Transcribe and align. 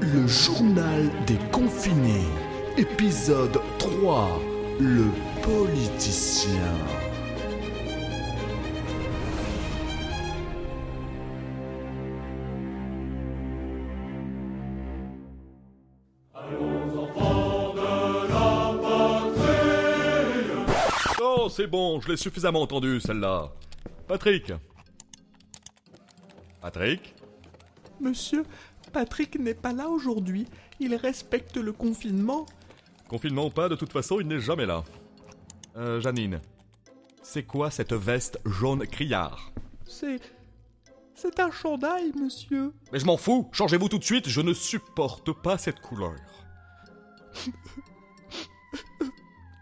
Le 0.00 0.26
journal 0.26 1.10
des 1.26 1.38
confinés, 1.50 2.26
épisode 2.76 3.58
3, 3.78 4.40
le 4.78 5.06
politicien. 5.42 6.50
Oh, 21.20 21.48
c'est 21.48 21.66
bon, 21.66 22.00
je 22.00 22.08
l'ai 22.08 22.16
suffisamment 22.16 22.62
entendu, 22.62 23.00
celle-là. 23.00 23.50
Patrick 24.06 24.52
Patrick 26.60 27.14
Monsieur, 28.00 28.44
Patrick 28.92 29.38
n'est 29.38 29.54
pas 29.54 29.72
là 29.72 29.88
aujourd'hui. 29.88 30.46
Il 30.78 30.94
respecte 30.94 31.56
le 31.56 31.72
confinement. 31.72 32.46
Confinement 33.08 33.46
ou 33.46 33.50
pas, 33.50 33.68
de 33.68 33.76
toute 33.76 33.92
façon, 33.92 34.20
il 34.20 34.26
n'est 34.26 34.40
jamais 34.40 34.66
là. 34.66 34.84
Euh, 35.76 36.00
Janine, 36.00 36.40
c'est 37.22 37.44
quoi 37.44 37.70
cette 37.70 37.92
veste 37.92 38.38
jaune 38.44 38.86
criard? 38.86 39.52
C'est. 39.86 40.20
C'est 41.14 41.40
un 41.40 41.50
chandail, 41.50 42.12
monsieur. 42.20 42.72
Mais 42.92 42.98
je 42.98 43.06
m'en 43.06 43.16
fous 43.16 43.48
Changez-vous 43.52 43.88
tout 43.88 43.98
de 43.98 44.04
suite, 44.04 44.28
je 44.28 44.40
ne 44.40 44.52
supporte 44.52 45.32
pas 45.32 45.56
cette 45.56 45.80
couleur. 45.80 46.16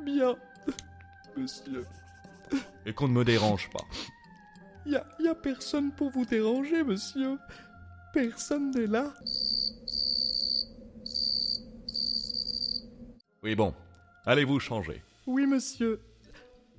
Bien. 0.04 0.34
Monsieur. 1.36 1.86
Et 2.86 2.92
qu'on 2.92 3.08
ne 3.08 3.12
me 3.12 3.24
dérange 3.24 3.70
pas. 3.70 3.84
Y 4.86 4.96
a, 4.96 5.06
y 5.20 5.28
a 5.28 5.34
personne 5.34 5.92
pour 5.92 6.10
vous 6.10 6.24
déranger, 6.24 6.82
monsieur. 6.82 7.38
Personne 8.12 8.70
n'est 8.72 8.86
là. 8.86 9.12
Oui, 13.42 13.54
bon. 13.54 13.74
Allez 14.24 14.44
vous 14.44 14.60
changer? 14.60 15.02
Oui, 15.26 15.46
monsieur. 15.46 16.00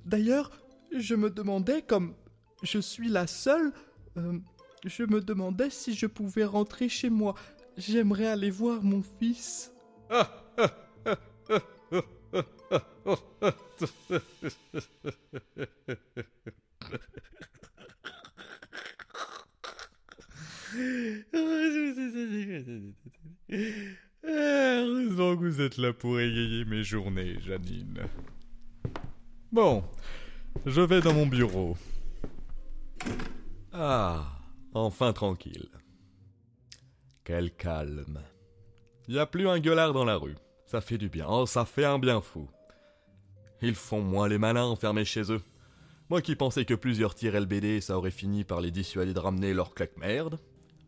D'ailleurs, 0.04 0.50
je 0.96 1.14
me 1.14 1.30
demandais, 1.30 1.82
comme 1.82 2.14
je 2.62 2.78
suis 2.78 3.08
la 3.08 3.26
seule, 3.26 3.72
euh, 4.16 4.38
je 4.84 5.02
me 5.04 5.20
demandais 5.20 5.70
si 5.70 5.94
je 5.94 6.06
pouvais 6.06 6.44
rentrer 6.44 6.88
chez 6.88 7.10
moi. 7.10 7.34
J'aimerais 7.76 8.26
aller 8.26 8.50
voir 8.50 8.82
mon 8.82 9.02
fils. 9.02 9.72
Heureusement 24.26 25.36
que 25.36 25.44
vous 25.44 25.60
êtes 25.60 25.76
là 25.76 25.92
pour 25.92 26.18
égayer 26.18 26.64
mes 26.64 26.82
journées, 26.82 27.38
Janine. 27.40 28.08
Bon, 29.52 29.84
je 30.66 30.80
vais 30.80 31.00
dans 31.00 31.14
mon 31.14 31.26
bureau. 31.26 31.76
Ah, 33.72 34.40
enfin 34.72 35.12
tranquille. 35.12 35.68
Quel 37.24 37.52
calme. 37.54 38.20
Y 39.08 39.18
a 39.18 39.26
plus 39.26 39.48
un 39.48 39.58
gueulard 39.58 39.92
dans 39.92 40.04
la 40.04 40.16
rue. 40.16 40.36
Ça 40.66 40.80
fait 40.80 40.98
du 40.98 41.08
bien. 41.08 41.26
Oh, 41.28 41.46
ça 41.46 41.64
fait 41.64 41.84
un 41.84 41.98
bien 41.98 42.20
fou. 42.20 42.48
Ils 43.62 43.74
font 43.74 44.02
moins 44.02 44.28
les 44.28 44.38
malins 44.38 44.64
enfermés 44.64 45.04
chez 45.04 45.32
eux. 45.32 45.42
Moi 46.10 46.20
qui 46.20 46.36
pensais 46.36 46.64
que 46.64 46.74
plusieurs 46.74 47.14
tirs 47.14 47.38
LBD, 47.38 47.80
ça 47.80 47.96
aurait 47.96 48.10
fini 48.10 48.44
par 48.44 48.60
les 48.60 48.70
dissuader 48.70 49.14
de 49.14 49.18
ramener 49.18 49.54
leur 49.54 49.74
claque 49.74 49.96
merde. 49.96 50.38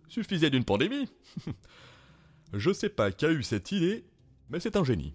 Suffisait 0.09 0.51
d'une 0.51 0.65
pandémie. 0.65 1.09
Je 2.53 2.73
sais 2.73 2.89
pas 2.89 3.11
qui 3.11 3.27
a 3.27 3.31
eu 3.31 3.43
cette 3.43 3.73
idée, 3.73 4.05
mais 4.51 4.61
c'est 4.61 4.77
un 4.77 4.85
génie. 4.85 5.15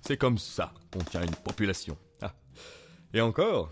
C'est 0.00 0.16
comme 0.16 0.38
ça 0.38 0.72
qu'on 0.90 1.04
tient 1.04 1.22
une 1.22 1.34
population. 1.34 1.98
Ah. 2.22 2.34
Et 3.12 3.20
encore, 3.20 3.70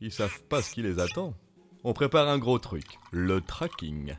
ils 0.00 0.12
savent 0.12 0.42
pas 0.44 0.62
ce 0.62 0.74
qui 0.74 0.82
les 0.82 0.98
attend. 0.98 1.34
On 1.84 1.92
prépare 1.92 2.28
un 2.28 2.38
gros 2.38 2.58
truc, 2.58 2.98
le 3.12 3.40
tracking. 3.40 4.16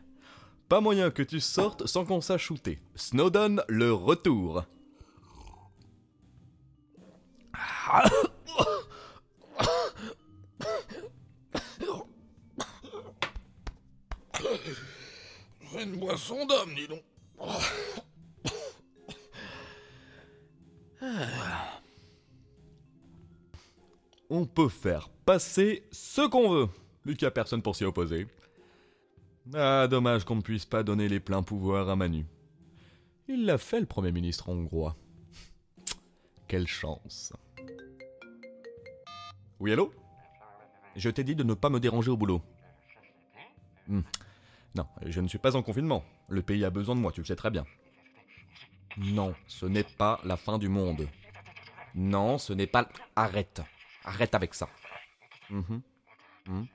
Pas 0.69 0.81
moyen 0.81 1.11
que 1.11 1.23
tu 1.23 1.39
sortes 1.39 1.85
sans 1.87 2.05
qu'on 2.05 2.21
sache 2.21 2.45
shooter. 2.45 2.79
Snowden, 2.95 3.61
le 3.67 3.93
retour. 3.93 4.63
Une 15.73 15.97
boisson 15.97 16.45
d'homme, 16.45 16.75
dis 16.75 16.87
donc. 16.87 17.03
On 24.29 24.45
peut 24.45 24.69
faire 24.69 25.09
passer 25.25 25.87
ce 25.91 26.27
qu'on 26.27 26.49
veut, 26.49 26.69
a 27.21 27.31
personne 27.31 27.61
pour 27.61 27.75
s'y 27.75 27.83
opposer. 27.85 28.27
Ah, 29.53 29.87
dommage 29.87 30.23
qu'on 30.23 30.37
ne 30.37 30.41
puisse 30.41 30.65
pas 30.65 30.83
donner 30.83 31.07
les 31.07 31.19
pleins 31.19 31.43
pouvoirs 31.43 31.89
à 31.89 31.95
Manu. 31.95 32.25
Il 33.27 33.45
l'a 33.45 33.57
fait, 33.57 33.79
le 33.79 33.85
Premier 33.85 34.11
ministre 34.11 34.49
hongrois. 34.49 34.95
Quelle 36.47 36.67
chance. 36.67 37.33
Oui, 39.59 39.71
allô? 39.71 39.93
Je 40.95 41.09
t'ai 41.09 41.23
dit 41.23 41.35
de 41.35 41.43
ne 41.43 41.53
pas 41.53 41.69
me 41.69 41.79
déranger 41.79 42.11
au 42.11 42.17
boulot. 42.17 42.41
Hmm. 43.87 44.01
Non, 44.75 44.85
je 45.05 45.21
ne 45.21 45.27
suis 45.27 45.37
pas 45.37 45.55
en 45.55 45.63
confinement. 45.63 46.03
Le 46.27 46.41
pays 46.41 46.65
a 46.65 46.69
besoin 46.69 46.95
de 46.95 46.99
moi, 46.99 47.11
tu 47.11 47.21
le 47.21 47.25
sais 47.25 47.35
très 47.35 47.49
bien. 47.49 47.65
Non, 48.97 49.33
ce 49.47 49.65
n'est 49.65 49.83
pas 49.83 50.19
la 50.23 50.37
fin 50.37 50.57
du 50.57 50.69
monde. 50.69 51.07
Non, 51.95 52.37
ce 52.37 52.53
n'est 52.53 52.67
pas... 52.67 52.87
Arrête. 53.15 53.61
Arrête 54.03 54.35
avec 54.35 54.53
ça. 54.53 54.69
Mhm. 55.49 55.81
Mhm. 56.47 56.67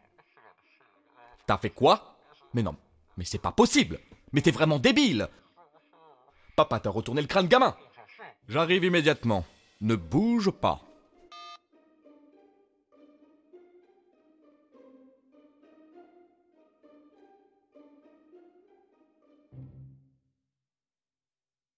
T'as 1.47 1.59
fait 1.59 1.71
quoi? 1.71 2.17
Mais 2.55 2.63
non, 2.63 2.77
mais 3.17 3.25
c'est 3.25 3.39
pas 3.39 3.53
possible 3.53 3.99
Mais 4.33 4.41
t'es 4.41 4.51
vraiment 4.51 4.79
débile 4.79 5.29
Papa 6.57 6.81
t'a 6.81 6.91
retourné 6.91 7.21
le 7.21 7.27
crâne 7.27 7.49
gamin 7.49 7.77
J'arrive 8.49 8.85
immédiatement. 8.85 9.45
Ne 9.81 9.95
bouge 9.95 10.51
pas. 10.51 10.83